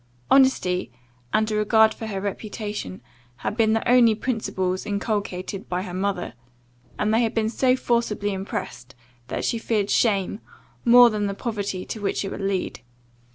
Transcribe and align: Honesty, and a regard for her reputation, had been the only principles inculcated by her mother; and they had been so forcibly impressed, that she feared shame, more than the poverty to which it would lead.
Honesty, 0.31 0.91
and 1.31 1.51
a 1.51 1.55
regard 1.55 1.93
for 1.93 2.07
her 2.07 2.19
reputation, 2.19 3.01
had 3.35 3.55
been 3.55 3.73
the 3.73 3.87
only 3.87 4.15
principles 4.15 4.83
inculcated 4.83 5.69
by 5.69 5.83
her 5.83 5.93
mother; 5.93 6.33
and 6.97 7.13
they 7.13 7.21
had 7.21 7.35
been 7.35 7.49
so 7.49 7.75
forcibly 7.75 8.33
impressed, 8.33 8.95
that 9.27 9.45
she 9.45 9.59
feared 9.59 9.91
shame, 9.91 10.39
more 10.83 11.11
than 11.11 11.27
the 11.27 11.35
poverty 11.35 11.85
to 11.85 12.01
which 12.01 12.25
it 12.25 12.31
would 12.31 12.41
lead. 12.41 12.79